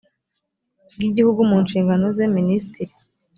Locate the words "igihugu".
1.09-1.41